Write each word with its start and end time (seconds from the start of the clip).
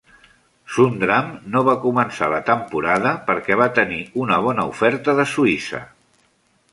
Sundram 0.75 1.27
no 1.55 1.61
va 1.67 1.75
començar 1.83 2.29
la 2.33 2.39
temporada 2.47 3.11
perquè 3.29 3.57
va 3.61 3.69
tenir 3.81 3.99
una 4.23 4.39
bona 4.47 4.65
oferta 4.75 5.15
de 5.21 5.27
Suïssa. 5.35 5.83